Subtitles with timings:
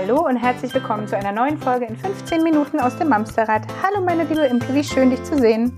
[0.00, 3.62] Hallo und herzlich willkommen zu einer neuen Folge in 15 Minuten aus dem Mamsterrad.
[3.82, 5.76] Hallo meine liebe Imke, wie schön dich zu sehen.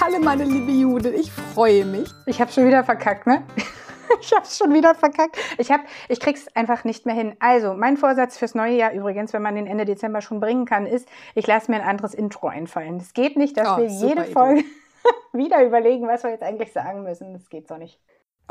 [0.00, 2.08] Hallo meine liebe Judith, ich freue mich.
[2.24, 3.42] Ich habe schon wieder verkackt, ne?
[4.22, 5.36] ich habe schon wieder verkackt.
[5.58, 7.36] Ich, hab, ich krieg's einfach nicht mehr hin.
[7.40, 10.86] Also, mein Vorsatz fürs neue Jahr übrigens, wenn man den Ende Dezember schon bringen kann,
[10.86, 12.96] ist, ich lasse mir ein anderes Intro einfallen.
[12.96, 14.24] Es geht nicht, dass Oh, wir jede.
[14.24, 14.64] Folge
[15.34, 17.34] wieder überlegen, was wir jetzt eigentlich sagen müssen.
[17.34, 18.00] Das geht so nicht.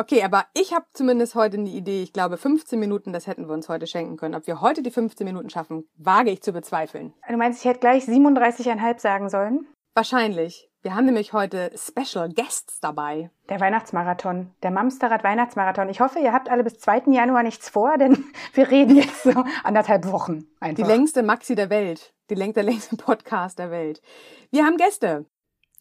[0.02, 2.02] Okay, aber ich habe zumindest heute eine Idee.
[2.02, 4.34] Ich glaube, 15 Minuten, das hätten wir uns heute schenken können.
[4.34, 7.14] Ob wir heute die 15 Minuten schaffen, wage ich zu bezweifeln.
[7.30, 9.68] Du meinst, ich hätte gleich 37,5 sagen sollen?
[9.94, 10.72] Wahrscheinlich.
[10.82, 13.30] Wir haben nämlich heute Special Guests dabei.
[13.48, 15.88] Der Weihnachtsmarathon, der Mamsterrad Weihnachtsmarathon.
[15.90, 17.04] Ich hoffe, ihr habt alle bis 2.
[17.12, 20.88] Januar nichts vor, denn wir reden jetzt so anderthalb Wochen Die einfach.
[20.88, 22.16] längste Maxi der Welt.
[22.32, 24.02] Die läng der längste Podcast der Welt.
[24.50, 25.28] Wir haben Gäste.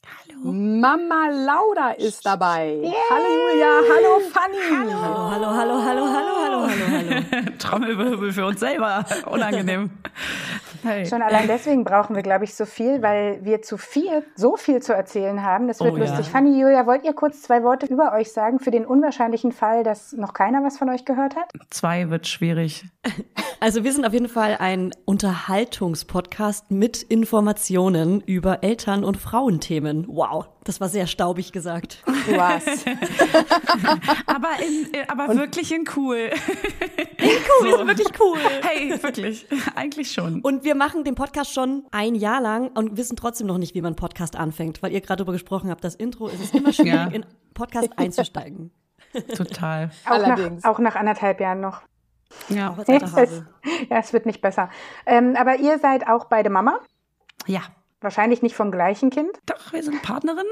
[0.07, 0.53] Hallo.
[0.53, 2.81] Mama Lauda ist dabei.
[3.11, 4.57] Hallo Julia, hallo Fanny.
[4.71, 7.51] Hallo, hallo, hallo, hallo, hallo, hallo, hallo, hallo.
[7.59, 9.05] Trommelwirbel für uns selber.
[9.27, 9.91] Unangenehm.
[10.83, 11.07] Hey.
[11.07, 14.81] Schon allein deswegen brauchen wir, glaube ich, so viel, weil wir zu viel, so viel
[14.83, 15.69] zu erzählen haben.
[15.69, 16.05] Das wird Oh ja.
[16.05, 16.29] lustig.
[16.31, 20.13] Fanny, Julia, wollt ihr kurz zwei Worte über euch sagen für den unwahrscheinlichen Fall, dass
[20.13, 21.53] noch keiner was von euch gehört hat?
[21.71, 22.85] Zwei wird schwierig.
[23.63, 30.07] Also wir sind auf jeden Fall ein Unterhaltungspodcast mit Informationen über Eltern- und Frauenthemen.
[30.09, 32.03] Wow, das war sehr staubig gesagt.
[32.07, 32.87] Du warst.
[34.27, 36.31] Aber, in, äh, aber wirklich in cool.
[37.19, 38.39] Cool, wir sind wirklich cool.
[38.63, 39.47] Hey, wirklich.
[39.75, 40.41] Eigentlich schon.
[40.41, 43.83] Und wir machen den Podcast schon ein Jahr lang und wissen trotzdem noch nicht, wie
[43.83, 46.93] man Podcast anfängt, weil ihr gerade darüber gesprochen habt, das Intro ist es immer schwierig,
[46.93, 47.07] Ja.
[47.09, 48.71] in Podcast einzusteigen.
[49.37, 49.91] Total.
[50.07, 50.63] Auch Allerdings.
[50.63, 51.83] Nach, auch nach anderthalb Jahren noch.
[52.49, 52.71] Ja.
[52.71, 53.43] Auch als alter Es,
[53.89, 54.71] ja, es wird nicht besser.
[55.05, 56.79] Ähm, aber ihr seid auch beide Mama.
[57.47, 57.63] Ja.
[58.03, 59.29] Wahrscheinlich nicht vom gleichen Kind.
[59.45, 60.47] Doch, wir sind Partnerinnen.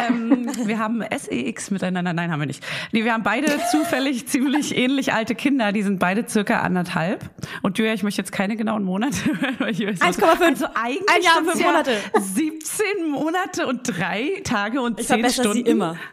[0.00, 2.12] Ähm, wir haben SEX miteinander.
[2.12, 2.64] Nein, haben wir nicht.
[2.90, 5.70] Nee, wir haben beide zufällig ziemlich ähnlich alte Kinder.
[5.70, 7.24] Die sind beide circa anderthalb.
[7.62, 9.16] Und Julia, ich möchte jetzt keine genauen Monate.
[9.60, 10.40] weil Julia ist so- 1,5.
[10.42, 11.96] Also eigentlich Ein Jahr, sind's fünf Monate.
[12.20, 15.64] 17 Monate und drei Tage und Ich zehn verbessere Stunden.
[15.66, 15.96] sie immer.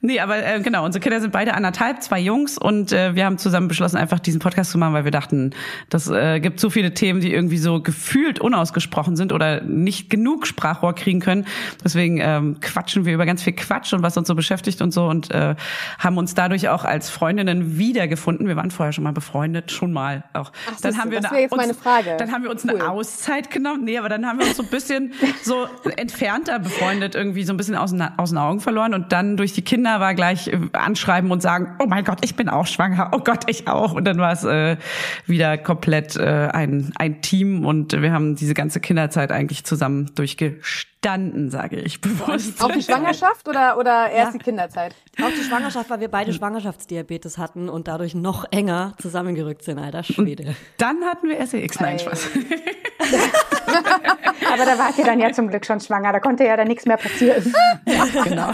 [0.00, 3.38] Nee, aber äh, genau, unsere Kinder sind beide anderthalb, zwei Jungs und äh, wir haben
[3.38, 5.54] zusammen beschlossen, einfach diesen Podcast zu machen, weil wir dachten,
[5.88, 10.46] das äh, gibt so viele Themen, die irgendwie so gefühlt unausgesprochen sind oder nicht genug
[10.46, 11.46] Sprachrohr kriegen können.
[11.84, 15.06] Deswegen ähm, quatschen wir über ganz viel Quatsch und was uns so beschäftigt und so
[15.06, 15.54] und äh,
[15.98, 18.46] haben uns dadurch auch als Freundinnen wiedergefunden.
[18.48, 20.52] Wir waren vorher schon mal befreundet, schon mal auch.
[20.66, 22.16] Ach, siehste, das wäre jetzt uns, meine Frage.
[22.18, 22.70] Dann haben wir uns Cool.
[22.80, 23.84] eine Auszeit genommen.
[23.84, 25.12] Nee, aber dann haben wir uns so ein bisschen
[25.42, 25.66] so
[25.96, 28.94] entfernter befreundet, irgendwie so ein bisschen aus, den- aus den Augen verloren.
[28.94, 32.36] Und dann durch die Kinder war gleich äh, anschreiben und sagen, oh mein Gott, ich
[32.36, 33.10] bin auch schwanger.
[33.12, 33.92] Oh Gott, ich auch.
[33.94, 34.76] Und dann war es äh,
[35.26, 37.64] wieder komplett äh, ein, ein Team.
[37.64, 40.14] Und wir haben diese ganze Kinderzeit eigentlich zusammen
[41.04, 42.62] durchgestanden, sage ich bewusst.
[42.62, 44.38] Auch die Schwangerschaft oder, oder erst Ja.
[44.38, 44.94] die Kinderzeit?
[45.22, 50.02] Auch die Schwangerschaft, weil wir beide Schwangerschaftsdiabetes hatten und dadurch noch enger zusammengerückt sind, alter
[50.02, 50.56] Schwede.
[50.78, 51.78] Dann hatten wir SEX.
[51.80, 52.28] Nein, Spaß.
[54.52, 56.12] Aber da wart ihr dann ja zum Glück schon schwanger.
[56.12, 57.52] Da konnte ja dann nichts mehr passieren.
[58.24, 58.50] genau.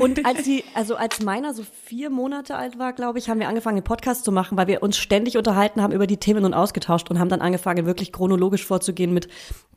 [0.00, 3.48] Und als sie, also als meiner so vier Monate alt war, glaube ich, haben wir
[3.48, 6.54] angefangen, einen Podcast zu machen, weil wir uns ständig unterhalten haben über die Themen und
[6.54, 9.28] ausgetauscht und haben dann angefangen, wirklich chronologisch vorzugehen mit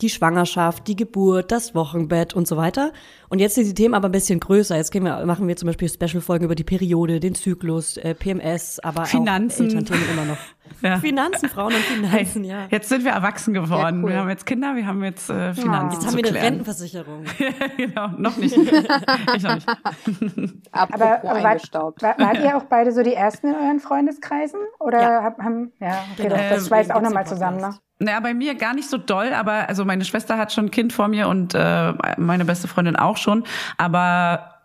[0.02, 2.92] die Schwangerschaft, die Geburt, das Wochenbett und so weiter.
[3.30, 4.76] Und jetzt sind die Themen aber ein bisschen größer.
[4.76, 8.80] Jetzt gehen wir, machen wir zum Beispiel Special-Folgen über die Periode, den Zyklus, äh, PMS,
[8.80, 9.68] aber Finanzen.
[9.68, 10.38] auch Elternthemen immer noch.
[10.82, 10.98] Ja.
[10.98, 11.80] Finanzen, Frauen und
[12.10, 12.66] Hey, Finanzen, ja.
[12.72, 13.98] jetzt sind wir erwachsen geworden.
[14.00, 14.10] Ja, cool.
[14.10, 16.46] Wir haben jetzt Kinder, wir haben jetzt äh, Finanzen Jetzt haben wir eine klären.
[16.46, 17.24] Rentenversicherung.
[17.78, 18.58] genau, noch nicht.
[19.36, 19.68] ich noch nicht.
[20.72, 22.02] Aber, aber wart, eingestaubt.
[22.02, 24.60] wart ihr auch beide so die Ersten in euren Freundeskreisen?
[24.80, 25.24] Oder Ja.
[25.24, 26.36] hab- haben, ja, okay, Genau.
[26.36, 27.76] das, das schweißt auch gibt's nochmal zusammen, ne?
[28.00, 30.92] Naja, bei mir gar nicht so doll, aber also meine Schwester hat schon ein Kind
[30.92, 33.46] vor mir und äh, meine beste Freundin auch schon.
[33.78, 34.56] Aber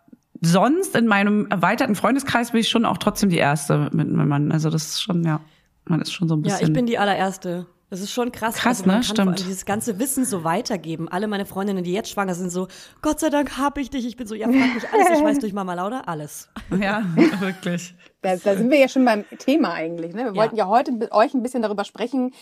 [0.41, 4.51] sonst in meinem erweiterten Freundeskreis bin ich schon auch trotzdem die Erste mit meinem Mann.
[4.51, 5.39] Also das ist schon, ja,
[5.85, 6.67] man ist schon so ein Ja, bisschen.
[6.67, 7.67] ich bin die allererste.
[7.89, 8.55] Das ist schon krass.
[8.55, 9.03] Krass, also man ne?
[9.03, 9.39] Stimmt.
[9.39, 11.09] dieses ganze Wissen so weitergeben.
[11.09, 12.69] Alle meine Freundinnen, die jetzt schwanger sind, so,
[13.01, 14.05] Gott sei Dank hab ich dich.
[14.07, 15.09] Ich bin so, ja, frag mich alles.
[15.19, 16.49] Ich weiß durch Mama Lauda alles.
[16.81, 17.03] ja,
[17.39, 17.93] wirklich.
[18.21, 20.13] Da, da sind wir ja schon beim Thema eigentlich.
[20.13, 20.21] Ne?
[20.23, 20.35] Wir Ja.
[20.35, 22.33] wollten ja heute mit euch ein bisschen darüber sprechen.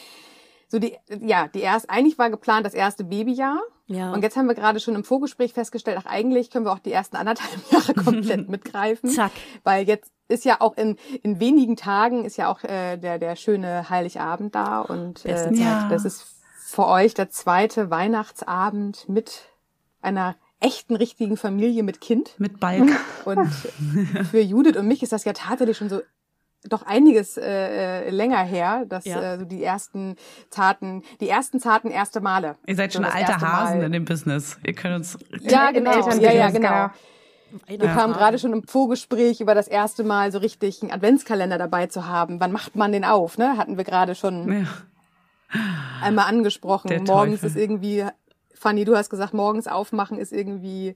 [0.70, 3.60] So die, ja, die erst, eigentlich war geplant das erste Babyjahr.
[3.88, 4.14] Ja.
[4.14, 6.92] Und jetzt haben wir gerade schon im Vorgespräch festgestellt, ach, eigentlich können wir auch die
[6.92, 9.10] ersten anderthalb Jahre komplett mitgreifen.
[9.10, 9.32] Zack.
[9.64, 13.36] Weil jetzt ist ja auch in, in wenigen Tagen ist ja auch äh, der, der
[13.36, 15.52] schöne Heiligabend da und äh.
[15.54, 15.90] Ja.
[15.90, 16.24] das ist
[16.56, 19.42] für euch der zweite Weihnachtsabend mit
[20.04, 22.36] einer echten, richtigen Familie mit Kind.
[22.38, 22.90] Mit Balk.
[23.26, 23.48] Und
[24.30, 26.02] für Judith und mich ist das ja tatsächlich schon so
[26.68, 29.22] doch einiges äh, äh, länger her, dass Ja.
[29.36, 30.16] äh, so die ersten
[30.50, 32.56] zarten, die ersten zarten erste Male.
[32.66, 33.86] Ihr seid So schon alte Hasen Mal.
[33.86, 34.58] in dem Business.
[34.66, 36.10] Ihr könnt uns Ja, genau.
[36.20, 36.90] Ja, ja, genau.
[37.68, 41.88] Wir kamen gerade schon im Vorgespräch über das erste Mal so richtig einen Adventskalender dabei
[41.88, 42.40] zu haben.
[42.40, 43.38] Wann macht man den auf?
[43.38, 43.58] Ne?
[43.58, 44.68] Hatten wir gerade schon ja.
[46.04, 46.90] einmal angesprochen.
[46.90, 47.50] Der morgens Teufel.
[47.50, 48.06] ist irgendwie,
[48.54, 50.96] Fanny, du hast gesagt, morgens aufmachen ist irgendwie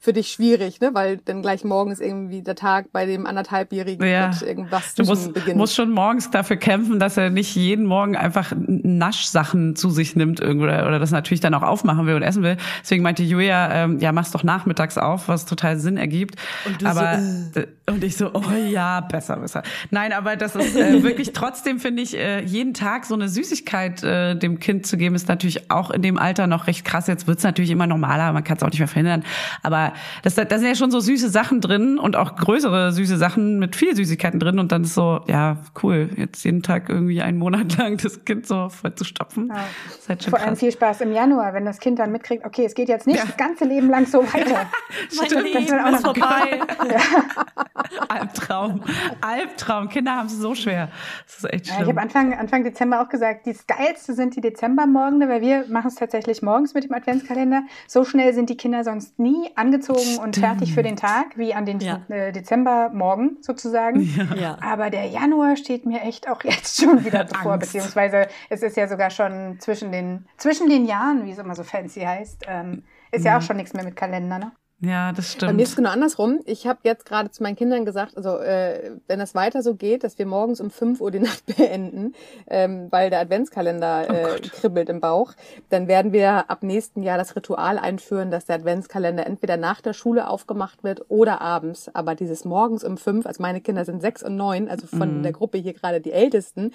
[0.00, 0.90] für dich schwierig, ne?
[0.92, 4.28] Weil dann gleich morgens irgendwie der Tag bei dem anderthalbjährigen ja.
[4.28, 5.56] mit irgendwas du musst, beginnt.
[5.56, 10.40] musst schon morgens dafür kämpfen, dass er nicht jeden Morgen einfach Naschsachen zu sich nimmt
[10.40, 12.56] oder, oder das natürlich dann auch aufmachen will und essen will.
[12.80, 16.36] Deswegen meinte Julia, ähm, ja, mach's doch nachmittags auf, was total Sinn ergibt.
[16.64, 17.66] Und du aber so, äh.
[17.88, 19.62] Und ich so, oh ja, besser, besser.
[19.90, 24.02] Nein, aber das ist äh, wirklich trotzdem finde ich äh, jeden Tag so eine Süßigkeit
[24.02, 27.06] äh, dem Kind zu geben ist natürlich auch in dem Alter noch recht krass.
[27.06, 29.24] Jetzt wird's natürlich immer normaler, man kann es auch nicht mehr verhindern,
[29.62, 29.92] aber
[30.22, 33.76] das, da sind ja schon so süße Sachen drin und auch größere süße Sachen mit
[33.76, 37.76] viel Süßigkeiten drin und dann ist so, ja, cool, jetzt jeden Tag irgendwie einen Monat
[37.78, 39.48] lang das Kind so voll zu stopfen.
[39.48, 39.64] Ja.
[40.08, 42.88] Halt Vor allem viel Spaß im Januar, wenn das Kind dann mitkriegt, okay, es geht
[42.88, 43.24] jetzt nicht ja.
[43.24, 44.66] das ganze Leben lang so weiter.
[45.16, 46.60] mein Leben ist vorbei.
[48.08, 48.82] Albtraum.
[49.20, 49.88] Albtraum.
[49.88, 50.90] Kinder haben es so schwer.
[51.26, 51.78] Das ist echt schlimm.
[51.78, 55.64] Ja, ich habe Anfang, Anfang Dezember auch gesagt, das Geilste sind die Dezembermorgende, weil wir
[55.68, 57.62] machen es tatsächlich morgens mit dem Adventskalender.
[57.86, 60.20] So schnell sind die Kinder sonst nie angezogen Stimmt.
[60.20, 62.00] und fertig für den Tag, wie an den ja.
[62.08, 64.08] äh, Dezembermorgen sozusagen.
[64.38, 64.58] Ja.
[64.60, 68.88] Aber der Januar steht mir echt auch jetzt schon wieder bevor, beziehungsweise es ist ja
[68.88, 73.24] sogar schon zwischen den, zwischen den Jahren, wie es immer so fancy heißt, ähm, ist
[73.24, 73.32] ja.
[73.32, 74.52] ja auch schon nichts mehr mit Kalender, ne?
[74.80, 75.50] Ja, das stimmt.
[75.50, 76.38] Bei mir ist es genau andersrum.
[76.44, 80.04] Ich habe jetzt gerade zu meinen Kindern gesagt, also äh, wenn das weiter so geht,
[80.04, 82.14] dass wir morgens um 5 Uhr die Nacht beenden,
[82.46, 85.32] ähm, weil der Adventskalender oh äh, kribbelt im Bauch,
[85.68, 89.94] dann werden wir ab nächsten Jahr das Ritual einführen, dass der Adventskalender entweder nach der
[89.94, 91.90] Schule aufgemacht wird oder abends.
[91.92, 95.22] Aber dieses morgens um 5, also meine Kinder sind sechs und neun, also von mhm.
[95.24, 96.72] der Gruppe hier gerade die Ältesten,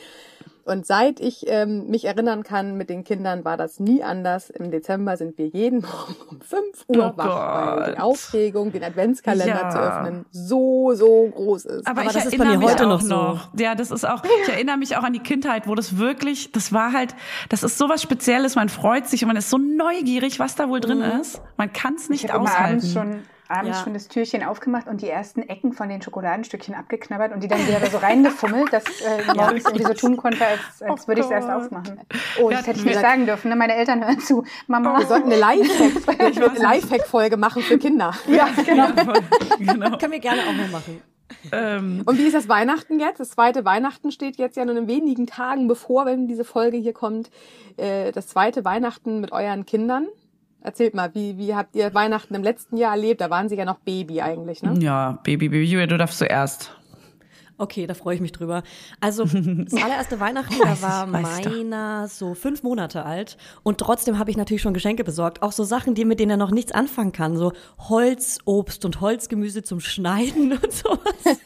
[0.65, 4.49] und seit ich ähm, mich erinnern kann mit den Kindern, war das nie anders.
[4.49, 8.83] Im Dezember sind wir jeden Morgen um 5 Uhr oh wach, weil die Aufregung, den
[8.83, 9.69] Adventskalender ja.
[9.69, 11.87] zu öffnen, so, so groß ist.
[11.87, 13.39] Aber, Aber das ist bei mir heute noch so.
[13.57, 16.71] Ja, das ist auch, ich erinnere mich auch an die Kindheit, wo das wirklich, das
[16.71, 17.15] war halt,
[17.49, 18.55] das ist sowas Spezielles.
[18.55, 21.19] Man freut sich und man ist so neugierig, was da wohl drin mhm.
[21.19, 21.41] ist.
[21.57, 22.87] Man kann es nicht ich aushalten.
[22.87, 23.19] schon
[23.53, 23.83] abends ja.
[23.83, 27.65] schon das Türchen aufgemacht und die ersten Ecken von den Schokoladenstückchen abgeknabbert und die dann
[27.67, 31.27] wieder so reingefummelt, dass äh, morgens irgendwie so tun konnte, als, als oh würde ich
[31.27, 31.99] es erst aufmachen.
[32.41, 33.49] Oh, das hätte ich nicht sagen dürfen.
[33.49, 33.55] Ne?
[33.55, 34.43] Meine Eltern hören zu.
[34.67, 34.97] Mama.
[34.99, 38.13] Wir sollten eine Lifehack-Folge Lifehack machen für Kinder.
[38.27, 38.87] Ja, genau.
[39.59, 39.97] genau.
[39.97, 41.01] Können wir gerne auch mal machen.
[41.51, 42.03] Ähm.
[42.05, 43.19] Und wie ist das Weihnachten jetzt?
[43.19, 46.93] Das zweite Weihnachten steht jetzt ja nur in wenigen Tagen bevor, wenn diese Folge hier
[46.93, 47.29] kommt.
[47.77, 50.07] Äh, das zweite Weihnachten mit euren Kindern.
[50.63, 53.19] Erzählt mal, wie, wie habt ihr Weihnachten im letzten Jahr erlebt?
[53.19, 54.73] Da waren sie ja noch Baby eigentlich, ne?
[54.79, 55.65] Ja, Baby, Baby.
[55.65, 56.71] Julia, du darfst zuerst.
[57.57, 58.63] Okay, da freue ich mich drüber.
[58.99, 64.37] Also das allererste Weihnachten, da war meiner so fünf Monate alt und trotzdem habe ich
[64.37, 65.41] natürlich schon Geschenke besorgt.
[65.41, 69.63] Auch so Sachen, die mit denen er noch nichts anfangen kann, so Holzobst und Holzgemüse
[69.63, 71.39] zum Schneiden und sowas.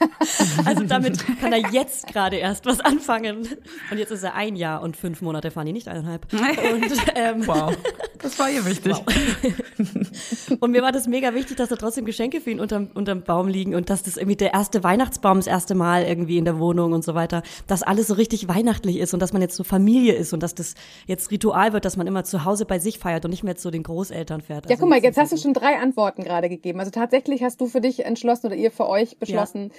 [0.65, 3.47] Also damit kann er jetzt gerade erst was anfangen.
[3.91, 6.27] Und jetzt ist er ein Jahr und fünf Monate fahren die nicht eineinhalb.
[6.33, 7.75] Und, ähm, wow,
[8.19, 8.93] das war ihr wichtig.
[8.93, 10.57] Wow.
[10.59, 13.47] Und mir war das mega wichtig, dass da trotzdem Geschenke für ihn unterm, unterm Baum
[13.47, 16.93] liegen und dass das irgendwie der erste Weihnachtsbaum das erste Mal irgendwie in der Wohnung
[16.93, 20.13] und so weiter, dass alles so richtig weihnachtlich ist und dass man jetzt so Familie
[20.13, 23.25] ist und dass das jetzt Ritual wird, dass man immer zu Hause bei sich feiert
[23.25, 24.65] und nicht mehr zu den Großeltern fährt.
[24.65, 26.79] Also ja, guck mal, jetzt hast du schon drei Antworten gerade gegeben.
[26.79, 29.71] Also tatsächlich hast du für dich entschlossen oder ihr für euch beschlossen,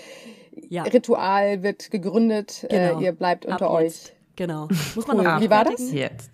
[0.68, 0.82] ja.
[0.84, 3.00] Ritual wird gegründet, äh, genau.
[3.00, 3.84] äh, ihr bleibt unter Ab euch.
[3.84, 4.12] Jetzt.
[4.36, 4.68] Genau.
[4.94, 5.40] Muss man cool.
[5.40, 5.92] Wie war das?
[5.92, 6.30] Jetzt.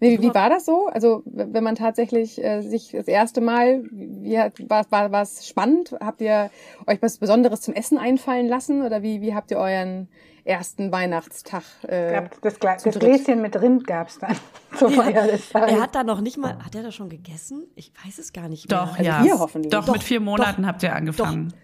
[0.00, 0.88] Nee, wie war das so?
[0.88, 5.46] Also wenn man tatsächlich äh, sich das erste Mal, wie hat, war, war, war es
[5.46, 5.94] spannend?
[6.00, 6.50] Habt ihr
[6.86, 10.08] euch was Besonderes zum Essen einfallen lassen oder wie, wie habt ihr euren
[10.44, 11.62] ersten Weihnachtstag?
[11.82, 14.36] Äh, das, das, das Gläschen mit Rind gab's dann.
[14.78, 17.64] So ja, er hat da noch nicht mal, hat er da schon gegessen?
[17.76, 18.78] Ich weiß es gar nicht mehr.
[18.78, 19.22] Doch, also ja.
[19.22, 19.72] Hier hoffentlich.
[19.72, 21.48] Doch, doch, mit vier Monaten doch, habt ihr angefangen.
[21.48, 21.56] Doch.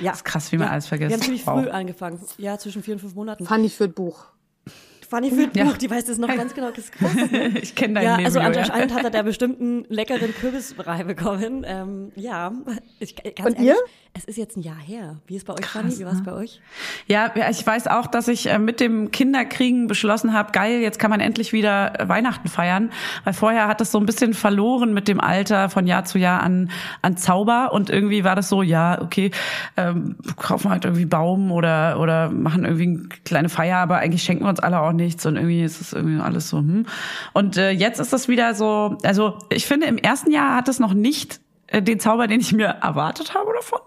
[0.00, 0.12] Ja.
[0.12, 0.72] Das ist krass, wie man ja.
[0.74, 1.10] alles vergisst.
[1.10, 1.60] Wir haben ziemlich wow.
[1.60, 2.20] früh angefangen.
[2.38, 3.44] Ja, zwischen vier und fünf Monaten.
[3.44, 4.26] Fanny führt Buch.
[5.10, 5.64] Fanny führt ja.
[5.64, 6.70] Buch, die weiß das noch ganz genau.
[6.70, 7.48] Das krass, ne?
[7.62, 8.96] ich kenne deinen Ja, also anscheinend ja.
[8.96, 11.64] hat er da bestimmt einen leckeren Kürbisbrei bekommen.
[11.66, 12.52] Ähm, ja,
[13.00, 13.76] ich, ganz Und ehrlich, ihr?
[14.12, 15.16] Es ist jetzt ein Jahr her.
[15.26, 15.98] Wie ist bei euch, Krass, Fanny?
[15.98, 16.24] Wie war es ne?
[16.24, 16.60] bei euch?
[17.06, 21.10] Ja, ich weiß auch, dass ich äh, mit dem Kinderkriegen beschlossen habe, geil, jetzt kann
[21.10, 22.90] man endlich wieder Weihnachten feiern.
[23.24, 26.42] Weil vorher hat es so ein bisschen verloren mit dem Alter von Jahr zu Jahr
[26.42, 26.70] an,
[27.02, 27.72] an Zauber.
[27.72, 29.30] Und irgendwie war das so, ja, okay,
[29.76, 34.44] ähm, kaufen halt irgendwie Baum oder, oder machen irgendwie eine kleine Feier, aber eigentlich schenken
[34.44, 35.26] wir uns alle auch nichts.
[35.26, 36.86] Und irgendwie ist es irgendwie alles so, hm.
[37.32, 40.78] Und äh, jetzt ist das wieder so, also ich finde, im ersten Jahr hat es
[40.78, 41.40] noch nicht
[41.70, 43.80] äh, den Zauber, den ich mir erwartet habe davon.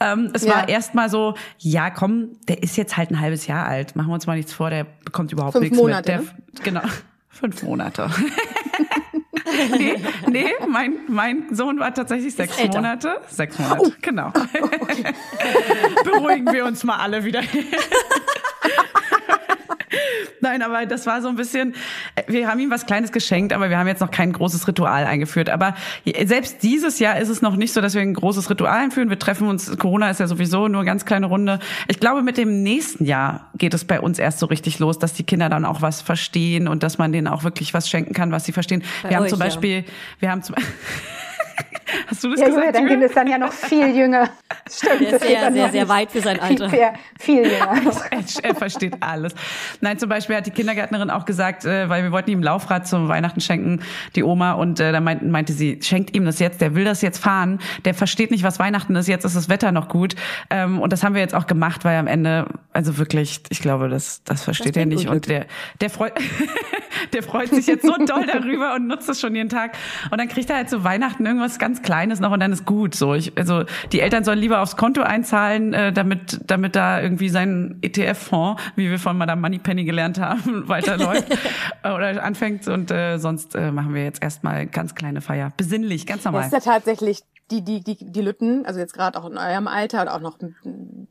[0.00, 0.54] Ähm, es ja.
[0.54, 3.96] war erstmal so, ja, komm, der ist jetzt halt ein halbes Jahr alt.
[3.96, 6.28] Machen wir uns mal nichts vor, der bekommt überhaupt Fünf nichts Monate, mit.
[6.28, 6.80] Der, ne?
[6.80, 6.94] Genau,
[7.28, 8.10] fünf Monate.
[9.78, 9.94] nee,
[10.28, 13.20] nee mein, mein Sohn war tatsächlich sechs Monate.
[13.28, 13.92] Sechs Monate, oh.
[14.02, 14.32] genau.
[14.80, 15.14] Okay.
[16.04, 17.40] Beruhigen wir uns mal alle wieder.
[20.40, 21.74] Nein, aber das war so ein bisschen,
[22.26, 25.50] wir haben ihm was Kleines geschenkt, aber wir haben jetzt noch kein großes Ritual eingeführt.
[25.50, 25.74] Aber
[26.24, 29.10] selbst dieses Jahr ist es noch nicht so, dass wir ein großes Ritual einführen.
[29.10, 31.58] Wir treffen uns, Corona ist ja sowieso nur eine ganz kleine Runde.
[31.88, 35.14] Ich glaube, mit dem nächsten Jahr geht es bei uns erst so richtig los, dass
[35.14, 38.32] die Kinder dann auch was verstehen und dass man denen auch wirklich was schenken kann,
[38.32, 38.82] was sie verstehen.
[39.02, 39.84] Bei wir haben zum Beispiel, ja.
[40.20, 40.56] wir haben zum
[42.06, 42.66] Hast du das ja, gesagt?
[42.66, 44.30] Ja, dein Kind ist dann ja noch viel jünger.
[44.70, 45.00] Stimmt.
[45.00, 46.70] Der ist sehr, sehr, sehr weit für sein Alter.
[46.70, 46.80] Viel,
[47.18, 47.80] viel jünger.
[48.10, 49.34] er, er, versteht alles.
[49.80, 53.08] Nein, zum Beispiel hat die Kindergärtnerin auch gesagt, äh, weil wir wollten ihm Laufrad zum
[53.08, 53.80] Weihnachten schenken,
[54.16, 57.02] die Oma, und äh, da meinte, meinte sie, schenkt ihm das jetzt, der will das
[57.02, 60.14] jetzt fahren, der versteht nicht, was Weihnachten ist, jetzt ist das Wetter noch gut.
[60.50, 63.88] Ähm, und das haben wir jetzt auch gemacht, weil am Ende, also wirklich, ich glaube,
[63.88, 65.08] das, das versteht das er nicht.
[65.08, 65.46] Und der,
[65.80, 66.12] der freut,
[67.12, 69.76] der freut sich jetzt so doll darüber und nutzt es schon jeden Tag.
[70.10, 72.94] Und dann kriegt er halt zu Weihnachten irgendwas ganz Kleines noch und dann ist gut.
[72.94, 77.28] So, ich, also die Eltern sollen lieber aufs Konto einzahlen, äh, damit damit da irgendwie
[77.28, 81.26] sein ETF-Fonds, wie wir von Madame Moneypenny gelernt haben, weiterläuft
[81.84, 82.68] oder anfängt.
[82.68, 86.48] Und äh, sonst äh, machen wir jetzt erstmal ganz kleine Feier, besinnlich, ganz normal.
[86.50, 89.68] Das ist ja tatsächlich die, die, die, die Lütten, also jetzt gerade auch in eurem
[89.68, 90.38] Alter und auch noch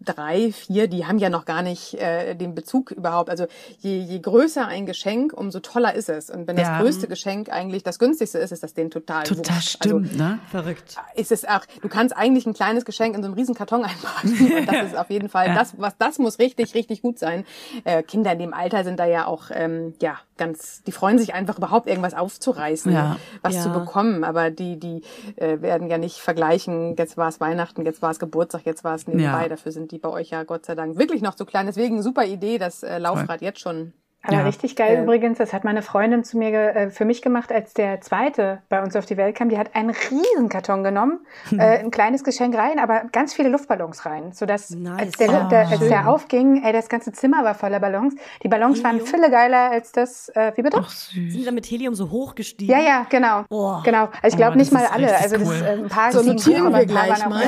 [0.02, 3.30] drei, vier, die haben ja noch gar nicht äh, den Bezug überhaupt.
[3.30, 3.46] Also
[3.80, 6.32] je, je größer ein Geschenk, umso toller ist es.
[6.32, 6.64] Und wenn ja.
[6.64, 9.70] das größte Geschenk eigentlich das günstigste ist, ist das denen total Total wurscht.
[9.70, 10.40] stimmt, also, ne?
[10.50, 10.96] Verrückt.
[11.16, 14.32] Ist es auch, du kannst eigentlich ein kleines Geschenk in so einen riesen Karton einpacken.
[14.58, 15.56] Und das ist auf jeden Fall, ja.
[15.56, 17.46] das, was das muss richtig, richtig gut sein.
[17.84, 21.34] Äh, Kinder in dem Alter sind da ja auch, ähm, ja, ganz, die freuen sich
[21.34, 23.18] einfach überhaupt irgendwas aufzureißen, ja.
[23.42, 23.62] was ja.
[23.62, 24.24] zu bekommen.
[24.24, 25.04] Aber die, die
[25.36, 28.96] äh, werden ja nicht vergleichen, jetzt war es Weihnachten, jetzt war es Geburtstag, jetzt war
[28.96, 29.44] es nebenbei.
[29.44, 29.50] Ja.
[29.50, 31.66] Dafür sind die bei euch ja Gott sei Dank wirklich noch zu klein.
[31.66, 34.44] Deswegen super Idee, das äh, Laufrad jetzt schon aber ja.
[34.44, 37.74] richtig geil äh, übrigens, das hat meine Freundin zu mir äh, für mich gemacht, als
[37.74, 39.50] der zweite bei uns auf die Welt kam.
[39.50, 41.60] Die hat einen riesen Karton genommen, hm.
[41.60, 45.00] äh, ein kleines Geschenk rein, aber ganz viele Luftballons rein, sodass nice.
[45.00, 48.16] als, der, oh, der, als der aufging, ey, das ganze Zimmer war voller Ballons.
[48.42, 49.00] Die Ballons Helium?
[49.00, 50.78] waren viele geiler als das, äh, wie bitte?
[50.82, 51.14] Ach, süß.
[51.14, 52.74] Sind die da mit Helium so hochgestiegen?
[52.74, 53.44] Ja, ja, genau.
[53.50, 53.82] Oh.
[53.84, 54.10] Genau.
[54.22, 55.16] Also ich glaube oh, nicht mal alle.
[55.18, 57.44] Also das, äh, ein paar so notieren wir gleich mal.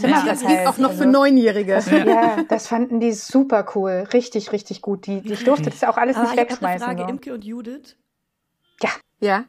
[0.00, 1.74] Ja, das geht auch noch für also Neunjährige.
[1.74, 4.06] Das, ja, das fanden die super cool.
[4.12, 5.06] Richtig, richtig gut.
[5.06, 6.86] Die, ich durfte das auch alles nicht wegschmeißen.
[6.86, 7.96] Frage, Imke und Judith.
[8.82, 8.90] Ja.
[9.20, 9.44] Ja.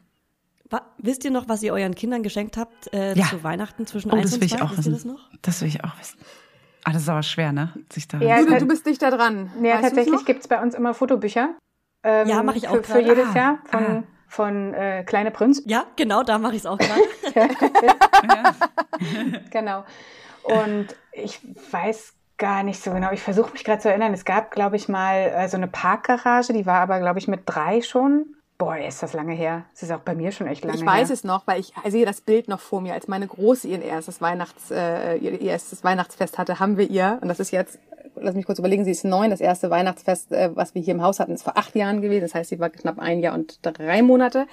[0.70, 3.26] Wa wisst ihr noch, was ihr euren Kindern geschenkt habt äh, ja.
[3.26, 4.92] zu Weihnachten zwischen oh, 1 das will ich auch wissen.
[4.92, 5.28] Das, noch?
[5.42, 6.18] das will ich auch wissen.
[6.84, 7.72] Ah, das ist aber schwer, ne?
[7.92, 9.52] Sich da ja, du, du bist dichter dran.
[9.62, 11.50] Ja, weißt tatsächlich gibt es bei uns immer Fotobücher.
[12.02, 13.36] Ähm, ja, mache ich auch für, für jedes ah.
[13.36, 14.02] Jahr von, ah.
[14.26, 15.62] von äh, Kleine Prinz.
[15.66, 17.02] Ja, genau, da mache ich es auch gerade.
[19.50, 19.84] genau.
[20.42, 23.12] Und ich weiß gar nicht so genau.
[23.12, 24.12] Ich versuche mich gerade zu erinnern.
[24.12, 27.42] Es gab, glaube ich, mal äh, so eine Parkgarage, die war aber, glaube ich, mit
[27.46, 28.34] drei schon.
[28.58, 29.64] Boah, ist das lange her.
[29.72, 30.82] Es ist auch bei mir schon echt lange her.
[30.82, 31.14] Ich weiß her.
[31.14, 32.94] es noch, weil ich sehe das Bild noch vor mir.
[32.94, 37.28] Als meine Große ihr erstes Weihnachts, äh, ihr erstes Weihnachtsfest hatte, haben wir ihr, und
[37.28, 37.78] das ist jetzt,
[38.22, 41.02] lass mich kurz überlegen, sie ist neun, das erste Weihnachtsfest, äh, was wir hier im
[41.02, 42.22] Haus hatten, ist vor acht Jahren gewesen.
[42.22, 44.46] Das heißt, sie war knapp ein Jahr und drei Monate.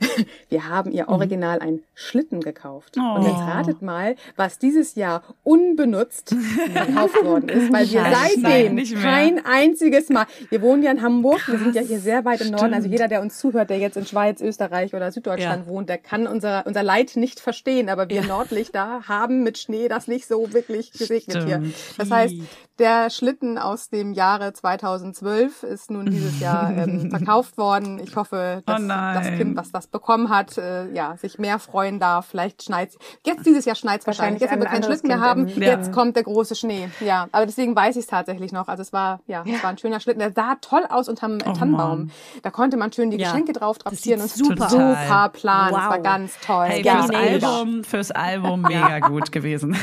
[0.48, 1.08] Wir haben ihr mhm.
[1.10, 1.62] original mhm.
[1.62, 2.96] einen Schlitten gekauft.
[2.98, 3.16] Oh.
[3.16, 6.34] Und jetzt ratet mal, was dieses Jahr unbenutzt
[6.72, 11.52] verkauft worden ist, weil wir seitdem kein einziges Mal, wir wohnen ja in Hamburg, Krass.
[11.52, 12.60] wir sind ja hier sehr weit im Stimmt.
[12.60, 15.72] Norden, also jeder, der uns zuhört, der jetzt in Schweiz, Österreich oder Süddeutschland ja.
[15.72, 18.26] wohnt, der kann unser, unser Leid nicht verstehen, aber wir ja.
[18.26, 21.48] Nordlichter haben mit Schnee das nicht so wirklich gesegnet Stimmt.
[21.48, 21.72] hier.
[21.98, 22.34] Das heißt,
[22.78, 27.98] der Schlitten aus dem Jahre 2012 ist nun dieses Jahr ähm, verkauft worden.
[28.02, 31.98] Ich hoffe, dass oh das Kind, was das bekommen hat, äh, ja, sich mehr freuen
[31.98, 32.26] darf.
[32.26, 32.92] Vielleicht schneit
[33.24, 34.40] Jetzt dieses Jahr schneit wahrscheinlich.
[34.40, 35.70] Jetzt, wenn wir keinen Schlitten mehr haben, ja.
[35.70, 36.88] jetzt kommt der große Schnee.
[37.00, 38.68] Ja, aber deswegen weiß ich es tatsächlich noch.
[38.68, 40.20] Also es war, ja, ja, es war ein schöner Schlitten.
[40.20, 41.98] Der sah toll aus unterm oh, Tannenbaum.
[41.98, 42.12] Mann.
[42.42, 43.30] Da konnte man schön die ja.
[43.30, 45.70] Geschenke drauf drapieren und super, super Plan.
[45.70, 45.78] Wow.
[45.78, 46.66] Das war ganz toll.
[46.66, 49.76] Hey, ja, fürs, Album, fürs Album mega gut gewesen.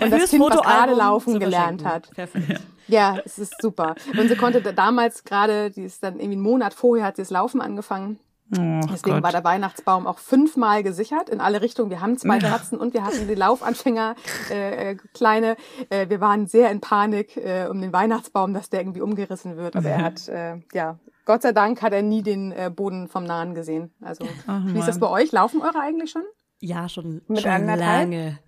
[0.00, 2.10] und das Kind, was gerade laufen gelernt hat.
[2.10, 2.53] Perfekt.
[2.86, 3.94] Ja, es ist super.
[4.18, 7.30] Und sie konnte damals gerade, die ist dann irgendwie einen Monat vorher hat sie das
[7.30, 8.18] Laufen angefangen.
[8.52, 9.22] Oh, Deswegen Gott.
[9.22, 11.88] war der Weihnachtsbaum auch fünfmal gesichert in alle Richtungen.
[11.88, 14.16] Wir haben zwei Katzen und wir hatten die Laufanfänger
[14.50, 15.56] äh, äh, kleine.
[15.88, 19.76] Äh, wir waren sehr in Panik äh, um den Weihnachtsbaum, dass der irgendwie umgerissen wird.
[19.76, 23.24] Aber er hat äh, ja Gott sei Dank hat er nie den äh, Boden vom
[23.24, 23.92] Nahen gesehen.
[24.02, 25.32] Also Ach, wie ist das bei euch?
[25.32, 26.24] Laufen eure eigentlich schon?
[26.60, 28.38] Ja, schon, Mit schon lange.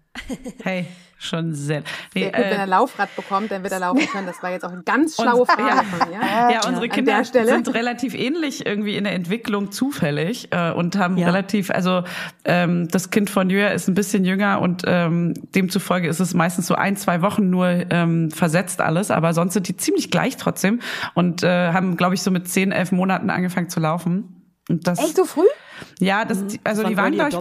[0.63, 0.87] Hey,
[1.19, 1.83] schon sehr.
[2.15, 4.27] Nee, sehr gut, äh, wenn er Laufrad bekommt, dann wird er laufen können.
[4.27, 6.21] Das war jetzt auch eine ganz schlaue Frage ja, von mir.
[6.53, 11.27] Ja, unsere Kinder sind relativ ähnlich irgendwie in der Entwicklung zufällig äh, und haben ja.
[11.27, 12.05] relativ, also
[12.45, 16.67] ähm, das Kind von Jür ist ein bisschen jünger und ähm, demzufolge ist es meistens
[16.67, 20.81] so ein, zwei Wochen nur ähm, versetzt alles, aber sonst sind die ziemlich gleich trotzdem
[21.15, 24.37] und äh, haben, glaube ich, so mit zehn, elf Monaten angefangen zu laufen.
[24.69, 25.47] Und das, Echt so früh?
[25.99, 26.49] Ja, das, Mhm.
[26.64, 27.38] also Das die waren glaube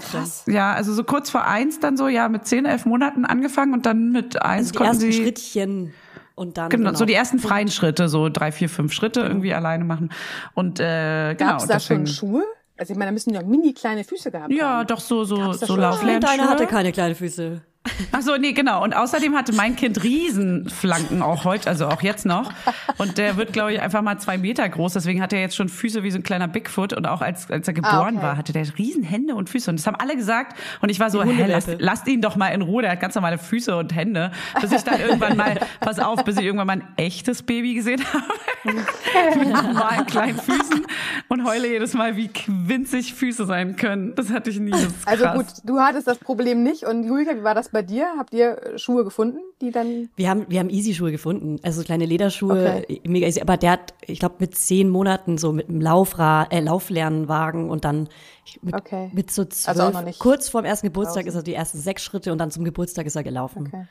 [0.47, 3.73] ich, ja, also so kurz vor eins dann so, ja, mit zehn, elf Monaten angefangen
[3.73, 5.13] und dann mit eins Also die konnten ersten sie.
[5.23, 5.93] Schrittchen
[6.35, 6.69] und dann.
[6.69, 10.09] Genau, so die ersten freien Schritte, so drei, vier, fünf Schritte irgendwie alleine machen.
[10.53, 11.51] Und äh, genau.
[11.51, 12.43] Gab es da deswegen- schon Schuhe?
[12.77, 14.87] Also ich meine, da müssen ja mini kleine Füße gehabt Ja, haben.
[14.87, 16.19] doch so so Gab's so Lauflernschuhe.
[16.37, 17.61] deine hatte keine kleinen Füße.
[18.11, 18.83] Ach so, nee, genau.
[18.83, 22.51] Und außerdem hatte mein Kind Riesenflanken auch heute, also auch jetzt noch.
[22.97, 24.93] Und der wird, glaube ich, einfach mal zwei Meter groß.
[24.93, 26.93] Deswegen hat er jetzt schon Füße wie so ein kleiner Bigfoot.
[26.93, 28.25] Und auch als, als er geboren okay.
[28.25, 29.69] war, hatte der Riesenhände und Füße.
[29.69, 30.57] Und das haben alle gesagt.
[30.81, 32.81] Und ich war so, hä, lasst, lasst ihn doch mal in Ruhe.
[32.81, 34.31] Der hat ganz normale Füße und Hände.
[34.59, 38.01] Bis ich dann irgendwann mal, pass auf, bis ich irgendwann mal ein echtes Baby gesehen
[38.13, 38.25] habe.
[39.39, 40.85] mit normalen kleinen Füßen.
[41.27, 44.15] Und heule jedes Mal, wie winzig Füße sein können.
[44.15, 44.73] Das hatte ich nie.
[45.05, 46.83] Also gut, du hattest das Problem nicht.
[46.83, 48.13] Und Julika, wie war das bei dir?
[48.17, 50.10] Habt ihr äh, Schuhe gefunden, die dann...
[50.15, 53.41] Wir haben, wir haben Easy-Schuhe gefunden, also kleine Lederschuhe, mega easy.
[53.41, 57.86] Aber der hat, ich glaube, mit zehn Monaten so mit einem Laufrad, äh, Lauflernwagen und
[57.86, 58.10] dann
[58.62, 59.12] mit, Okay.
[59.13, 61.29] mit so zwölf, Also auch noch nicht kurz vorm ersten Geburtstag draußen.
[61.29, 63.67] ist er die ersten sechs Schritte und dann zum Geburtstag ist er gelaufen.
[63.67, 63.86] Okay.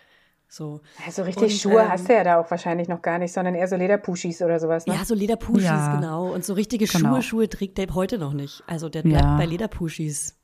[0.49, 0.81] So.
[1.05, 3.55] Also richtig Und, Schuhe ähm, hast du ja da auch wahrscheinlich noch gar nicht, sondern
[3.55, 4.95] eher so Lederpuschis oder sowas, ne?
[4.95, 5.97] Ja, so Lederpuschis, Ja.
[5.97, 6.33] genau.
[6.33, 7.11] Und so richtige Genau.
[7.15, 8.63] Schuhe, Schuhe trägt der heute noch nicht.
[8.67, 9.37] Also der bleibt Ja.
[9.37, 10.39] bei Lederpuschis.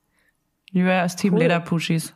[0.72, 1.40] Wäre das Team Cool.
[1.40, 2.14] Lederpuschis.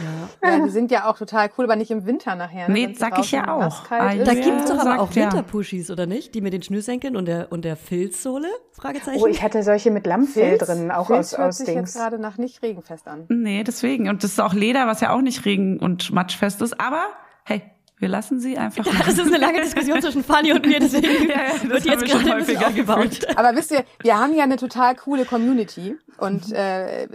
[0.44, 2.68] Ja, die sind ja auch total cool, aber nicht im Winter nachher.
[2.68, 2.74] Ne?
[2.88, 3.90] Nee, sag ich ja auch.
[3.90, 4.14] Ah.
[4.16, 5.24] Da Ja, gibt's doch aber auch ja.
[5.24, 6.34] Winterpuschis, oder nicht?
[6.34, 8.48] Die mit den Schnürsenkeln und der, und der Filzsohle?
[8.72, 9.20] Fragezeichen.
[9.22, 11.76] Oh, ich hatte solche mit Lammfell Filz- drin, auch Filz aus, hört aus sich jetzt
[11.76, 11.94] Dings.
[11.94, 13.26] gerade nach nicht regenfest an.
[13.28, 14.08] Nee, deswegen.
[14.08, 16.80] Und das ist auch Leder, was ja auch nicht regen- und matschfest ist.
[16.80, 17.02] Aber
[17.44, 17.62] hey,
[17.98, 21.28] wir lassen sie einfach Ja, das ist eine lange Diskussion zwischen Fanny und mir, deswegen
[21.28, 23.20] Ja, ja, das wird jetzt wir schon gerade ein bisschen aufgebaut.
[23.36, 27.06] Aber wisst ihr, wir haben ja eine total coole Community und äh,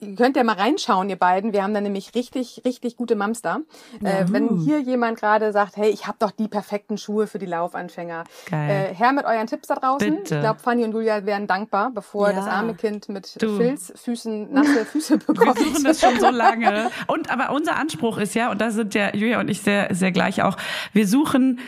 [0.00, 1.52] ihr könnt ja mal reinschauen, ihr beiden.
[1.52, 3.60] Wir haben da nämlich richtig, richtig gute Mamster.
[4.02, 7.46] Äh, wenn hier jemand gerade sagt, hey, ich habe doch die perfekten Schuhe für die
[7.46, 8.24] Laufanfänger.
[8.50, 8.88] Geil.
[8.90, 10.16] Äh, her mit euren Tipps da draußen.
[10.16, 10.34] Bitte.
[10.36, 12.36] Ich glaube, Fanny und Julia wären dankbar, bevor Ja.
[12.36, 13.56] das arme Kind mit Du.
[13.56, 15.58] Filzfüßen, nasse Füße Wir bekommt.
[15.58, 16.90] suchen das schon so lange.
[17.06, 20.12] Und aber unser Anspruch ist ja, und da sind ja Julia und ich sehr, sehr
[20.12, 20.56] gleich auch,
[20.92, 21.60] wir suchen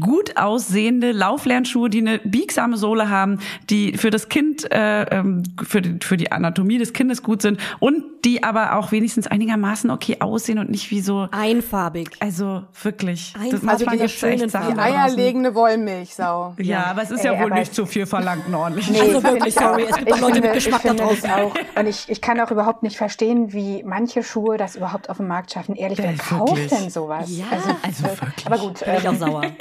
[0.00, 3.38] gut aussehende Lauflernschuhe, die eine biegsame Sohle haben,
[3.70, 7.60] die für das Kind, äh, ähm, für, die, für die Anatomie des Kindes gut sind
[7.78, 12.10] und die aber auch wenigstens einigermaßen okay aussehen und nicht wie so, Einfarbig.
[12.20, 13.34] also wirklich.
[13.40, 14.74] Einfach Das echt schönen Die Farben.
[14.74, 14.78] draußen.
[14.94, 16.54] eierlegende Wollmilchsau.
[16.58, 19.22] Ja, aber es ist Ey, ja wohl nicht zu viel verlangt, einen ordentlichen Nee, Also
[19.22, 19.70] wirklich, ich auch.
[19.70, 21.30] sorry, es gibt ich auch Leute mit finde, Geschmack ich da draußen.
[21.30, 21.54] auch.
[21.78, 25.28] Und ich, ich kann auch überhaupt nicht verstehen, wie manche Schuhe das überhaupt auf dem
[25.28, 25.74] Markt schaffen.
[25.76, 27.28] Ehrlich, wer Ja, kauft denn sowas?
[27.30, 27.44] Ja,
[27.82, 28.46] also äh, wirklich.
[28.46, 28.84] Aber gut.
[28.84, 29.42] Bin ich auch ähm, sauer.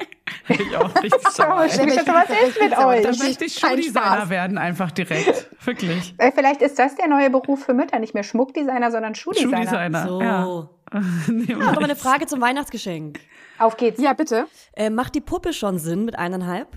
[0.50, 1.68] Ich auch richtig sauer.
[1.70, 3.02] Stimmt, was ist mit euch?
[3.02, 5.50] Da Das möchte ich Schuhdesigner werden, einfach direkt.
[5.66, 6.16] Wirklich.
[6.18, 9.58] Äh, Vielleicht ist das der neue Beruf für Mütter, nicht mehr Schmuckdesigner, sondern Schuhdesigner.
[9.58, 10.08] Schuhdesigner.
[10.08, 10.22] So.
[10.22, 10.70] Ja.
[11.28, 13.20] Nee, Ich habe aber eine Frage zum Weihnachtsgeschenk.
[13.60, 14.02] Auf geht's.
[14.02, 14.48] Ja, bitte.
[14.74, 16.70] Äh, macht die Puppe schon Sinn mit eineinhalb?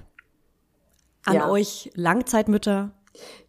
[1.26, 1.48] An Ja.
[1.48, 2.90] euch Langzeitmütter?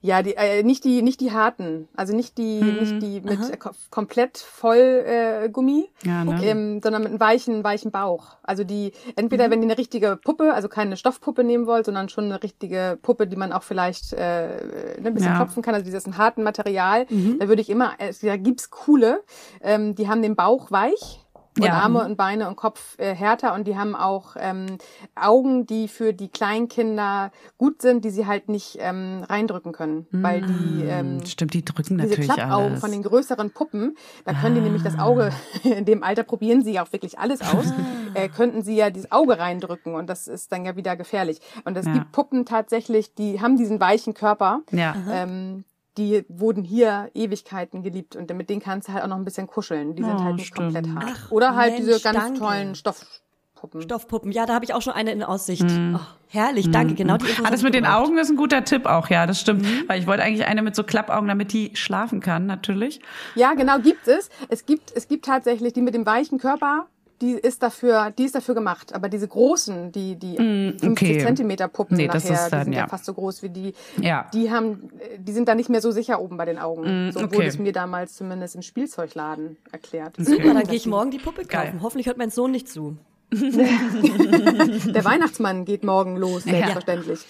[0.01, 3.57] Ja, die, äh, nicht die, nicht die harten, also nicht die, nicht die mit äh,
[3.57, 6.43] ko- komplett voll äh, Gummi, Ja, ne?
[6.43, 8.37] ähm, sondern mit einem weichen, weichen Bauch.
[8.41, 12.25] Also die, entweder wenn ihr eine richtige Puppe, also keine Stoffpuppe nehmen wollt, sondern schon
[12.25, 15.35] eine richtige Puppe, die man auch vielleicht äh, ne, ein bisschen Ja.
[15.37, 17.05] klopfen kann, also dieses ein harten Material,
[17.39, 19.23] da würde ich immer, äh, da gibt's coole,
[19.61, 21.19] ähm, die haben den Bauch weich.
[21.57, 21.73] Und Ja.
[21.79, 24.77] Arme und Beine und Kopf äh, härter und die haben auch ähm,
[25.15, 30.41] Augen, die für die Kleinkinder gut sind, die sie halt nicht ähm, reindrücken können, weil
[30.41, 32.79] die ähm, Stimmt, die drücken diese natürlich Klappaugen alles.
[32.79, 35.31] von den größeren Puppen, da können die nämlich das Auge,
[35.63, 37.73] in dem Alter probieren sie ja auch wirklich alles aus,
[38.13, 41.41] äh, könnten sie ja dieses Auge reindrücken und das ist dann ja wieder gefährlich.
[41.65, 41.93] Und es Ja.
[41.93, 44.95] gibt Puppen tatsächlich, die haben diesen weichen Körper, ja.
[45.11, 45.65] ähm,
[45.97, 49.47] die wurden hier Ewigkeiten geliebt und mit denen kannst du halt auch noch ein bisschen
[49.47, 49.95] kuscheln.
[49.95, 50.73] Die sind Oh, halt nicht stimmt.
[50.73, 51.05] komplett hart.
[51.25, 52.39] Ach, Oder halt diese Mensch, ganz danke.
[52.39, 53.81] tollen Stoffpuppen.
[53.81, 54.31] Stoffpuppen.
[54.31, 55.63] Ja, da habe ich auch schon eine in Aussicht.
[55.63, 55.99] Oh,
[56.29, 56.95] herrlich, danke.
[56.95, 58.07] Genau die Infos Ah, das mit den gebraucht.
[58.07, 59.63] Augen ist ein guter Tipp auch, ja, das stimmt.
[59.63, 59.83] Mhm.
[59.87, 63.01] Weil ich wollte eigentlich eine mit so Klappaugen, damit die schlafen kann, natürlich.
[63.35, 64.29] Ja, genau, gibt es.
[64.49, 66.87] Es gibt, es gibt tatsächlich die mit dem weichen Körper,
[67.21, 68.93] die ist dafür, die ist dafür gemacht.
[68.93, 71.19] Aber diese großen, die, die 50 Mm, okay.
[71.23, 72.79] Zentimeter Puppen Nee, das nachher, ist dann, die sind ja.
[72.79, 72.87] ja.
[72.87, 74.27] fast so groß wie die, Ja.
[74.33, 77.07] die haben, äh, die sind da nicht mehr so sicher oben bei den Augen.
[77.07, 77.47] Mm, so wurde okay.
[77.47, 80.15] es mir damals zumindest im Spielzeugladen erklärt.
[80.17, 81.71] Super, dann gehe ich morgen die Puppe kaufen.
[81.71, 81.79] Geil.
[81.81, 82.97] Hoffentlich hört mein Sohn nicht zu.
[83.31, 87.21] Der Weihnachtsmann geht morgen los, selbstverständlich.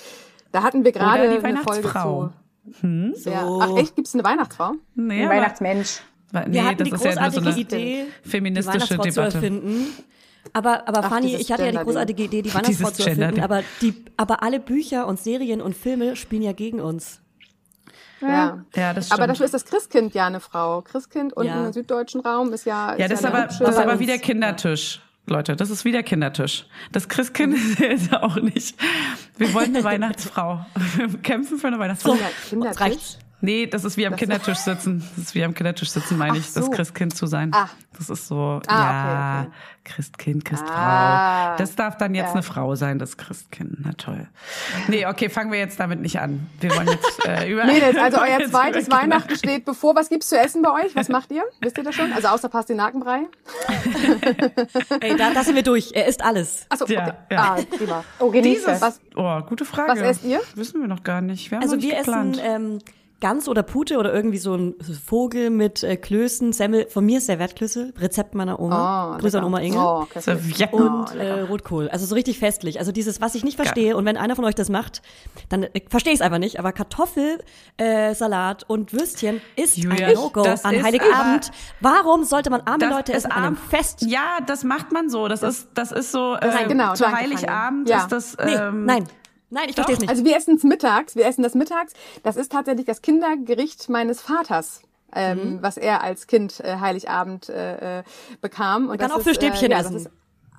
[0.51, 2.29] Da hatten wir gerade eine Folge Weihnachtsfrau.
[2.81, 3.13] Hm?
[3.15, 3.29] zu.
[3.29, 3.47] Ja.
[3.61, 4.73] Ach echt, gibt's eine Weihnachtsfrau?
[4.95, 6.01] Nee, Ein Weihnachtsmensch.
[6.31, 9.03] Wir nee, hatten das die ist ja nur so großartige eine Idee, die feministische Weihnachtsfrau
[9.03, 9.37] zu Debatte.
[9.37, 9.87] erfinden.
[10.53, 13.63] Aber, aber Ach, Fanny, ich hatte ja die großartige Idee, die Weihnachtsfrau zu erfinden, aber,
[13.81, 17.19] die, aber alle Bücher und Serien und Filme spielen ja gegen uns.
[18.21, 18.63] Ja.
[18.75, 19.29] Ja, das Aber stimmt.
[19.31, 20.81] dafür ist das Christkind ja eine Frau.
[20.83, 21.65] Christkind unten Ja.
[21.65, 22.95] im süddeutschen Raum ist ja.
[22.97, 23.99] Ja, das ist eine aber, das ist aber uns.
[23.99, 25.01] wie der Kindertisch.
[25.27, 26.65] Leute, das ist wie der Kindertisch.
[26.91, 28.75] Das Christkind ist auch nicht.
[29.37, 30.65] Wir wollen eine Weihnachtsfrau.
[30.97, 32.13] Wir kämpfen für eine Weihnachtsfrau.
[32.13, 33.17] Jetzt Kindertisch.
[33.41, 35.03] Nee, das ist wie am Kindertisch sitzen.
[35.15, 36.59] Das ist wie am Kindertisch sitzen, meine ich, so.
[36.59, 37.51] das Christkind zu sein.
[37.53, 37.69] Ah.
[37.97, 39.55] Das ist so, Ah, ja, okay, okay.
[39.83, 40.71] Christkind, Christfrau.
[40.73, 41.55] Ah.
[41.57, 42.33] Das darf dann jetzt Ja.
[42.33, 43.77] eine Frau sein, das Christkind.
[43.83, 44.27] Na toll.
[44.87, 46.47] Nee, okay, fangen wir jetzt damit nicht an.
[46.59, 47.65] Wir wollen jetzt äh, über.
[47.65, 49.95] Mädels, also euer zweites Weihnachten steht bevor.
[49.95, 50.95] Was gibt's zu essen bei euch?
[50.95, 51.43] Was macht ihr?
[51.61, 52.13] Wisst ihr das schon?
[52.13, 53.21] Also außer Pastinakenbrei?
[55.01, 55.91] Ey, da, da sind wir durch.
[55.93, 56.65] Er isst alles.
[56.69, 57.13] Achso, Ja, okay.
[57.31, 57.55] ja.
[57.57, 58.03] Ah, prima.
[58.19, 58.81] Oh, genieß Dieses, das.
[58.81, 59.91] Was- oh, gute Frage.
[59.91, 60.41] was esst ihr?
[60.55, 61.51] Wissen wir noch gar nicht.
[61.51, 62.37] Wir haben Also wir geplant.
[62.37, 62.79] essen ähm,
[63.21, 66.87] Gans oder Pute oder irgendwie so ein Vogel mit äh, Klößen, Semmel.
[66.89, 69.13] Von mir ist Servettklöße, Rezept meiner Oma.
[69.15, 69.45] Oh, Grüße an.
[69.45, 69.77] Oma Inge.
[69.77, 70.23] Oh, köstlich.
[70.23, 70.79] Servietten.
[70.81, 71.87] Und äh, Rotkohl.
[71.89, 72.79] Also so richtig festlich.
[72.79, 75.01] Also dieses, was ich nicht verstehe, und wenn einer von euch das macht,
[75.49, 76.59] dann äh, verstehe ich es einfach nicht.
[76.59, 77.39] Aber Kartoffel,
[77.77, 81.51] äh, Salat und Würstchen ist Julia, ein No-Go das an Heiligabend.
[81.79, 84.01] Warum sollte man arme Das Leute essen an einem arm- Fest?
[84.01, 85.27] Ja, das macht man so.
[85.27, 86.33] Das ist, das ist so.
[86.33, 87.87] Äh, Nein, genau, Zu danke, Heiligabend.
[87.87, 87.97] Ja.
[87.99, 88.37] ist das.
[88.43, 89.03] Nee, Ähm, nein.
[89.51, 90.09] Nein, ich verstehe es nicht.
[90.09, 91.15] Also wir essen es mittags.
[91.15, 91.93] Wir essen das mittags.
[92.23, 94.81] Das ist tatsächlich das Kindergericht meines Vaters.
[95.13, 98.03] Ähm, was er als Kind äh, Heiligabend äh, äh,
[98.39, 98.87] bekam.
[98.87, 99.97] Und kann das auch für ist, Stäbchen ja, essen.
[99.97, 100.09] Ist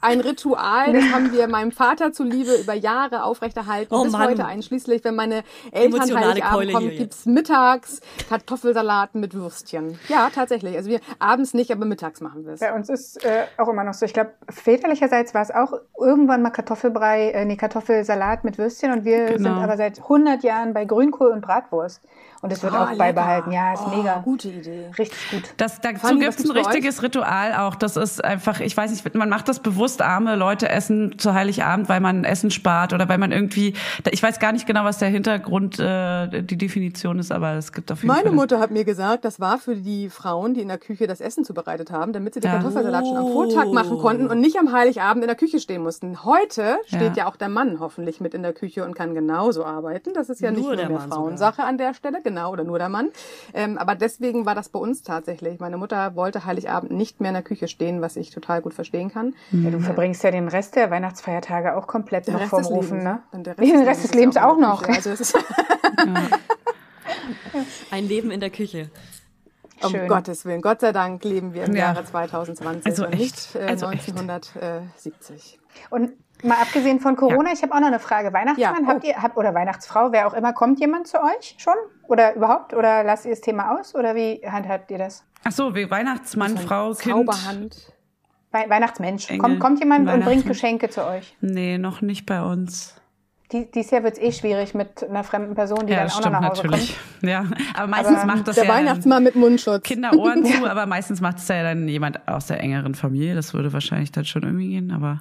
[0.03, 3.95] ein Ritual, das haben wir meinem Vater zuliebe über Jahre aufrechterhalten.
[3.95, 4.29] Oh bis Mann.
[4.29, 9.99] heute einschließlich, wenn meine Eltern Heiligabend kommen, gibt's mittags Kartoffelsalat mit Würstchen.
[10.09, 10.77] Ja, tatsächlich.
[10.77, 12.61] Also wir abends nicht, aber mittags machen wir es.
[12.61, 14.05] Bei uns ist äh, auch immer noch so.
[14.05, 19.05] Ich glaube, väterlicherseits war es auch irgendwann mal Kartoffelbrei, äh, nee, Kartoffelsalat mit Würstchen und
[19.05, 19.39] wir Genau.
[19.55, 22.01] sind aber seit 100 Jahren bei Grünkohl und Bratwurst.
[22.43, 22.99] Und es wird Ah, auch lecker.
[22.99, 23.53] beibehalten.
[23.53, 24.19] Ja, ist Oh, mega.
[24.19, 24.91] Gute Idee.
[24.99, 25.43] Richtig gut.
[25.59, 27.77] Das, dazu was gibt's ein richtiges Ritual auch.
[27.77, 31.89] Das ist einfach, ich weiß nicht, man macht das bewusst, arme Leute essen zu Heiligabend,
[31.89, 33.75] weil man Essen spart oder weil man irgendwie,
[34.11, 37.93] ich weiß gar nicht genau, was der Hintergrund, äh, die Definition ist, aber es gibt
[37.93, 38.33] auf jeden Meine Fall.
[38.33, 41.45] Mutter hat mir gesagt, das war für die Frauen, die in der Küche das Essen
[41.45, 42.59] zubereitet haben, damit sie den Ja.
[42.59, 46.25] Kartoffelsalat schon am Vortag machen konnten und nicht am Heiligabend in der Küche stehen mussten.
[46.25, 47.25] Heute steht Ja.
[47.25, 50.11] ja auch der Mann hoffentlich mit in der Küche und kann genauso arbeiten.
[50.15, 52.65] Das ist ja nicht Nur nur der eine Mann Frauensache an der Stelle, genau, oder
[52.65, 53.09] nur der Mann.
[53.55, 55.61] Ähm, aber deswegen war das bei uns tatsächlich.
[55.61, 59.11] Meine Mutter wollte Heiligabend nicht mehr in der Küche stehen, was ich total gut verstehen
[59.13, 59.35] kann.
[59.51, 63.03] Ja, du verbringst ja den Rest der Weihnachtsfeiertage auch komplett Der noch Rest vorm Ofen,
[63.03, 63.23] ne?
[63.33, 64.83] Und der Wie den Rest des Lebens auch der noch.
[64.83, 64.97] Küche.
[64.97, 65.37] Also es ist
[67.91, 68.91] Ein Leben in der Küche.
[69.83, 70.09] Um Schön.
[70.09, 70.61] Gottes Willen.
[70.63, 71.87] Gott sei Dank leben wir im Ja.
[71.93, 73.21] Jahre 2020 Also und echt.
[73.21, 74.09] nicht äh, Also echt.
[74.09, 75.59] 1970.
[75.91, 76.13] Und
[76.45, 78.33] mal abgesehen von Corona, ich habe auch noch eine Frage.
[78.33, 79.09] Weihnachtsmann, Ja, habt oh.
[79.09, 81.75] ihr, habt, oder Weihnachtsfrau, wer auch immer, kommt jemand zu euch schon?
[82.07, 82.75] Oder überhaupt?
[82.75, 83.95] Oder lasst ihr das Thema aus?
[83.95, 85.25] Oder wie handhabt ihr das?
[85.45, 87.15] Ach so, wie Weihnachtsmann, Frau, Kind.
[87.15, 87.93] Zauberhand.
[88.53, 89.29] Wei Weihnachtsmensch.
[89.31, 90.47] Engel, Kommt, kommt jemand und bringt.
[90.47, 91.35] Geschenke zu euch?
[91.41, 92.95] Nee, noch nicht bei uns.
[93.51, 96.15] Die, dieses Jahr wird es eh schwierig mit einer fremden Person, die ja, dann das
[96.15, 96.97] auch noch stimmt nach Hause natürlich.
[96.97, 97.23] kommt.
[97.31, 99.83] Ja, aber meistens Aber macht das Der ja Weihnachtsmann mit Mundschutz.
[99.85, 103.35] Kinderohren zu, aber meistens macht es ja dann jemand aus der engeren Familie.
[103.35, 105.21] Das würde wahrscheinlich dann schon irgendwie gehen, aber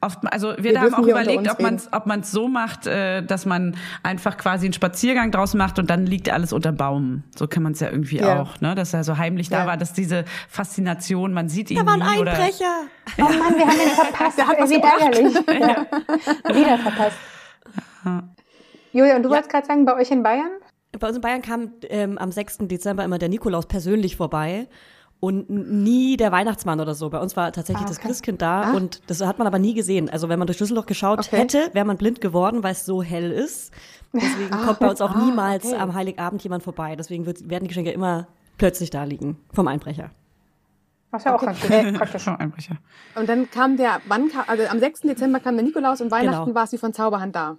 [0.00, 3.22] oft, also wir, Wir haben auch überlegt, ob man es ob man's so macht, äh,
[3.22, 7.22] dass man einfach quasi einen Spaziergang draus macht und dann liegt alles unter Baum.
[7.36, 8.40] So kann man es ja irgendwie Ja.
[8.40, 8.74] auch, ne?
[8.74, 9.66] Dass er so heimlich da Ja.
[9.66, 12.82] war, dass diese Faszination, man sieht ihn Da war ein nie oder Einbrecher.
[13.18, 14.38] Oh Mann, wir haben ihn verpasst.
[14.38, 15.34] Der hat was Wie ärgerlich.
[15.48, 16.54] Ja.
[16.54, 17.16] Wieder verpasst.
[18.92, 20.50] Julia, und du wolltest gerade sagen, bei euch in Bayern?
[20.98, 22.58] Bei uns in Bayern kam ähm, am 6.
[22.62, 24.68] Dezember immer der Nikolaus persönlich vorbei
[25.24, 27.08] und nie der Weihnachtsmann oder so.
[27.10, 28.08] Bei uns war tatsächlich Ah, das okay.
[28.08, 30.08] Christkind da und das hat man aber nie gesehen.
[30.10, 31.38] Also wenn man durch Schlüsselloch geschaut Okay.
[31.38, 33.72] hätte, wäre man blind geworden, weil es so hell ist.
[34.12, 35.76] Deswegen kommt bei uns auch ah, niemals okay.
[35.76, 36.94] am Heiligabend jemand vorbei.
[36.96, 40.10] Deswegen wird, werden die Geschenke immer plötzlich da liegen vom Einbrecher.
[41.10, 41.92] Was ja auch praktisch.
[41.96, 42.22] praktisch.
[42.22, 42.76] schon Einbrecher.
[43.14, 45.00] Und dann kam der, wann kam, also am 6.
[45.02, 46.54] Dezember kam der Nikolaus und Weihnachten Genau.
[46.54, 47.56] war sie von Zauberhand da.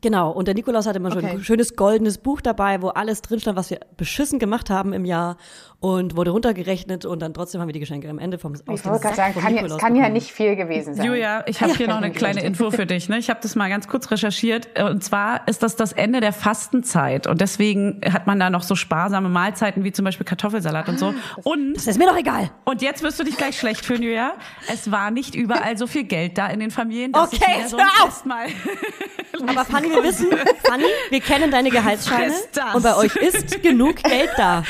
[0.00, 1.36] Genau, und der Nikolaus hatte immer schon Okay.
[1.36, 5.04] ein schönes goldenes Buch dabei, wo alles drin stand, was wir beschissen gemacht haben im
[5.04, 5.36] Jahr
[5.84, 9.00] und wurde runtergerechnet und dann trotzdem haben wir die Geschenke am Ende vom Ich wollte
[9.00, 11.04] gerade sagen, kann ja, kann ja nicht viel gewesen sein.
[11.04, 13.10] Julia, ich habe hier noch eine kleine Info für dich.
[13.10, 13.18] Ne?
[13.18, 14.80] Ich habe das mal ganz kurz recherchiert.
[14.80, 17.26] Und zwar ist das das Ende der Fastenzeit.
[17.26, 21.12] Und deswegen hat man da noch so sparsame Mahlzeiten wie zum Beispiel Kartoffelsalat und so.
[21.42, 22.50] Und, Das ist mir doch egal.
[22.64, 24.32] und jetzt wirst du dich gleich schlecht fühlen, Julia.
[24.72, 27.12] Es war nicht überall so viel Geld da in den Familien.
[27.12, 28.14] dass Okay, ich mir so hör auf!
[28.14, 28.46] Festmahl
[29.46, 30.28] Aber Fanny, wir wissen,
[30.62, 32.74] Fanny, wir kennen deine Gehaltsscheine das.
[32.74, 34.62] und bei euch ist genug Geld da.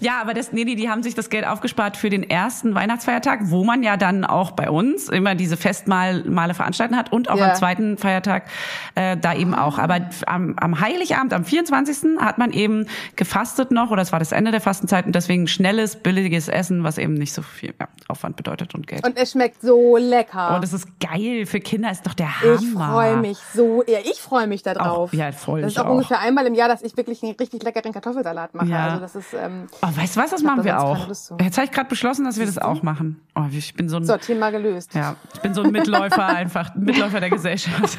[0.00, 3.40] Ja, aber das, nee, nee, die haben sich das Geld aufgespart für den ersten Weihnachtsfeiertag,
[3.44, 7.50] wo man ja dann auch bei uns immer diese Festmale veranstalten hat und auch Ja.
[7.50, 8.44] am zweiten Feiertag
[8.94, 9.78] äh, da eben auch.
[9.78, 12.18] Aber am, am Heiligabend, am 24.
[12.20, 15.96] hat man eben gefastet noch, oder es war das Ende der Fastenzeit und deswegen schnelles,
[15.96, 19.06] billiges Essen, was eben nicht so viel ja, Aufwand bedeutet und Geld.
[19.06, 20.54] Und es schmeckt so lecker.
[20.56, 22.54] Und es ist geil, für Kinder ist doch der Hammer.
[22.60, 25.10] ich freue mich so, ja, ich freue mich da drauf.
[25.10, 25.90] Auch- ja, voll, Das ist auch, auch.
[25.92, 28.68] ungefähr einmal im Jahr, dass ich wirklich einen richtig leckeren Kartoffelsalat mache.
[28.68, 28.86] Ja.
[28.88, 31.08] Also das ist, ähm, Oh, weißt du was, das hab machen wir auch.
[31.40, 33.20] Jetzt habe ich gerade beschlossen, dass wir das auch machen.
[33.34, 34.94] Oh, ich bin so ein so, Thema gelöst.
[34.94, 37.98] Ja, ich bin so ein Mitläufer einfach, Mitläufer der Gesellschaft.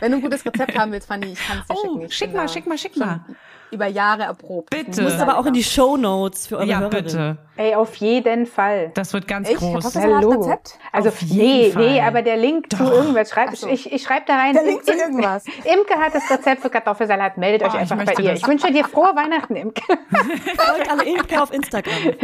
[0.00, 2.06] Wenn du ein gutes Rezept haben willst, Fanny, ich kann es dir Oh, schicken.
[2.06, 3.24] Ich schick mal, schick mal, schick mal.
[3.70, 4.70] Über Jahre erprobt.
[4.70, 5.02] Bitte.
[5.02, 7.04] Muss aber auch in die Show Notes für eure Ja, Hörerinnen.
[7.04, 7.36] bitte.
[7.56, 8.90] Ey, auf jeden Fall.
[8.94, 9.58] Das wird ganz Echt?
[9.58, 9.72] groß.
[9.84, 10.78] Kartoffelsalat-Rezept?
[10.92, 11.84] Also Auf jeden nee, Fall.
[11.92, 13.56] nee, aber der Link zu irgendwas schreibt.
[13.56, 13.68] so.
[13.68, 14.54] Ich, ich schreibe da rein.
[14.54, 15.44] Der Link zu Im- irgendwas.
[15.64, 17.36] Imke hat das Rezept für Kartoffelsalat.
[17.38, 18.30] Meldet Oh, euch ich einfach bei möchte ihr.
[18.32, 18.40] das.
[18.40, 19.82] Ich wünsche dir frohe Weihnachten, Imke.
[20.56, 21.92] Folgt alle Imke auf Instagram.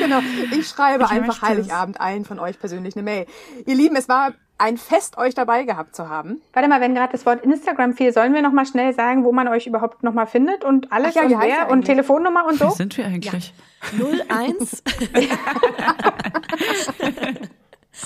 [0.00, 0.18] Genau.
[0.58, 1.48] Ich schreibe einfach möchte es.
[1.48, 3.26] Heiligabend allen von euch persönlich eine Mail.
[3.66, 6.40] Ihr Lieben, es war ein Fest, euch dabei gehabt zu haben.
[6.52, 9.32] Warte mal, wenn gerade das Wort Instagram fiel, sollen wir noch mal schnell sagen, wo
[9.32, 11.84] man euch überhaupt noch mal findet und alles ja, und wer und?
[11.84, 12.76] Telefonnummer und Wer so?
[12.76, 13.52] sind wir eigentlich?
[13.98, 14.82] 01.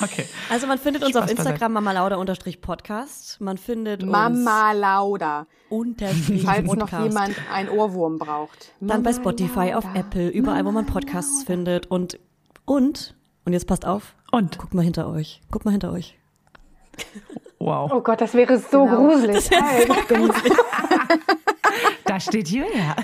[0.02, 0.26] Okay.
[0.50, 3.40] Also man findet uns Spaß auf Instagram mamalauda-podcast.
[3.40, 5.46] Man findet uns Mama Lauda.
[5.68, 8.72] unterstrich Falls noch jemand einen Ohrwurm braucht.
[8.80, 10.00] Dann bei Mama Spotify, auf Lauda.
[10.00, 11.86] Apple, überall, wo man Podcasts findet.
[11.90, 12.18] Und,
[12.64, 15.40] und, und jetzt passt auf, Und guckt mal hinter euch.
[15.50, 16.18] Guckt mal hinter euch.
[17.58, 18.96] Wow, Oh Gott, das wäre so Genau.
[19.08, 19.50] gruselig.
[22.04, 22.94] da steht Julia.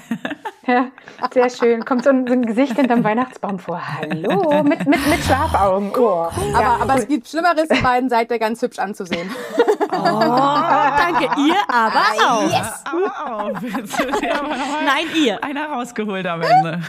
[0.66, 0.86] Ja,
[1.32, 1.84] sehr schön.
[1.84, 3.80] Kommt so ein, so ein Gesicht hinterm Weihnachtsbaum vor.
[3.98, 5.90] Hallo, mit, mit, mit Schlafaugen.
[5.98, 6.28] Oh.
[6.54, 9.28] Aber, aber es gibt Schlimmeres, ihr beiden seid ihr ganz hübsch anzusehen.
[9.92, 10.20] Oh,
[10.96, 13.60] danke, ihr aber auch.
[13.62, 15.44] Jetzt wird hier aber mal Nein, ihr.
[15.44, 16.80] einer rausgeholt am Ende.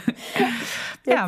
[1.05, 1.27] Ja,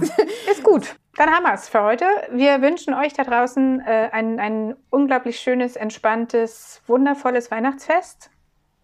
[0.50, 0.96] Ist gut.
[1.18, 2.06] Dann haben wir es für heute.
[2.32, 8.30] Wir wünschen euch da draußen äh, ein, ein unglaublich schönes, entspanntes, wundervolles Weihnachtsfest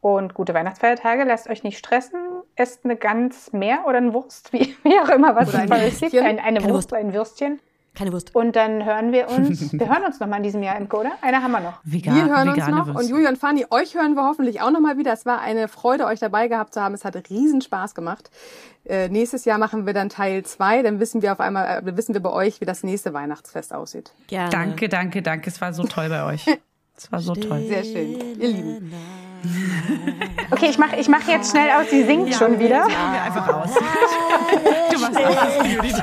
[0.01, 1.23] und gute Weihnachtsfeiertage.
[1.23, 2.19] Lasst euch nicht stressen.
[2.55, 5.99] Esst eine Gans mehr oder eine Wurst, wie, wie auch immer, was es bei euch
[5.99, 6.15] gibt.
[6.15, 6.93] Ein, eine Wurst.
[6.93, 7.61] ein Würstchen.
[7.93, 8.33] Keine Wurst.
[8.33, 11.11] Und dann hören wir uns, wir hören uns nochmal in diesem Jahr im oder?
[11.21, 11.79] Eine haben wir noch.
[11.83, 13.03] vegan, Wir hören uns noch Würste.
[13.03, 15.11] und Julia und Fanny, euch hören wir hoffentlich auch nochmal wieder.
[15.13, 16.93] Es war eine Freude, euch dabei gehabt zu haben.
[16.93, 18.31] Es hat riesen Spaß gemacht.
[18.85, 20.81] Äh, nächstes Jahr machen wir dann Teil zwei.
[20.81, 24.11] Dann wissen wir auf einmal, äh, wissen wir bei euch, wie das nächste Weihnachtsfest aussieht.
[24.27, 24.49] Gerne.
[24.49, 25.49] Danke, danke, danke.
[25.49, 26.45] Es war so toll bei euch.
[26.95, 27.65] Es war so toll.
[27.67, 28.39] Sehr schön.
[28.39, 28.93] Ihr Lieben.
[30.51, 32.79] Okay, ich mache ich mach jetzt schnell aus, sie singt schon wieder.
[32.81, 33.69] Machen wir einfach raus.
[34.91, 35.19] Du machst
[35.65, 36.01] Judith.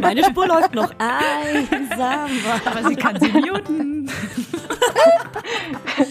[0.00, 2.30] Meine Spur läuft noch einsam.
[2.64, 4.10] Aber sie kann sie muten.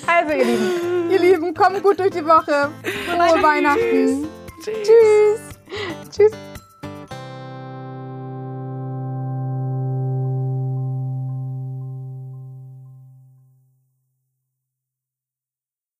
[0.05, 2.69] Also, ihr Lieben, Ihr Lieben, kommt gut durch die Woche.
[3.05, 4.27] Frohe Weihnachten.
[4.61, 5.39] Tschüss.
[6.09, 6.15] Tschüss.
[6.15, 6.56] tschüss.